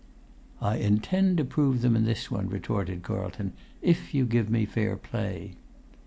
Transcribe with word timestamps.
"I 0.63 0.77
intend 0.77 1.37
to 1.37 1.45
prove 1.45 1.81
them 1.81 1.95
in 1.95 2.05
this 2.05 2.31
one," 2.31 2.49
retorted 2.49 3.03
Carlton, 3.03 3.53
"if 3.83 4.15
you 4.15 4.25
give 4.25 4.49
me 4.49 4.65
fair 4.65 4.97
play." 4.97 5.57